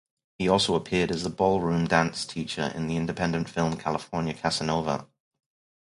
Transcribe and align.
He 0.39 0.49
also 0.49 0.73
appeared 0.73 1.11
as 1.11 1.27
a 1.27 1.29
ballroom 1.29 1.85
dance 1.85 2.25
teacher 2.25 2.71
in 2.73 2.87
the 2.87 2.95
independent 2.97 3.47
film 3.47 3.77
"California 3.77 4.33
Casanova". 4.33 5.07